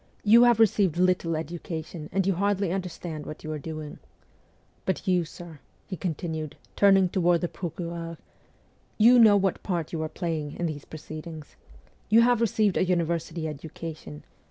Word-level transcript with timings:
You 0.23 0.41
have 0.45 0.59
received 0.59 0.97
little 0.97 1.35
education, 1.35 2.09
and 2.11 2.25
you 2.25 2.33
hardly 2.33 2.71
understand 2.71 3.27
what 3.27 3.43
you 3.43 3.51
are 3.51 3.59
doing. 3.59 3.99
But 4.83 5.07
you, 5.07 5.25
sir,' 5.25 5.59
he 5.85 5.95
continued, 5.95 6.55
turning 6.75 7.07
toward 7.07 7.41
the 7.41 7.47
procureur,' 7.47 8.17
you 9.07 9.19
know 9.19 9.37
what 9.37 9.61
part 9.61 9.93
you 9.93 10.01
are 10.01 10.09
playing 10.09 10.57
in 10.57 10.65
these 10.65 10.85
pro 10.85 10.97
ceedings. 10.97 11.55
You 12.09 12.21
have. 12.21 12.41
received 12.41 12.77
a 12.77 12.83
university 12.83 13.47
education. 13.47 14.23